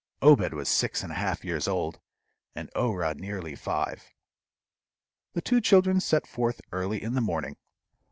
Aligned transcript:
Obed 0.23 0.55
was 0.55 0.67
six 0.67 1.03
and 1.03 1.11
a 1.11 1.15
half 1.15 1.45
years 1.45 1.67
old, 1.67 1.99
and 2.55 2.71
Orah 2.75 3.13
nearly 3.13 3.53
five. 3.55 4.03
The 5.33 5.41
two 5.43 5.61
children 5.61 5.99
set 5.99 6.25
forth 6.25 6.59
early 6.71 7.03
in 7.03 7.13
the 7.13 7.21
morning. 7.21 7.55